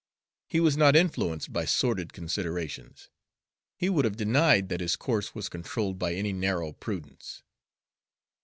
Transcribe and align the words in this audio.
He 0.49 0.59
was 0.59 0.75
not 0.75 0.95
influenced 0.95 1.53
by 1.53 1.65
sordid 1.65 2.11
considerations; 2.11 3.11
he 3.77 3.87
would 3.87 4.03
have 4.03 4.17
denied 4.17 4.67
that 4.69 4.79
his 4.81 4.95
course 4.95 5.35
was 5.35 5.47
controlled 5.47 5.99
by 5.99 6.15
any 6.15 6.33
narrow 6.33 6.71
prudence. 6.73 7.43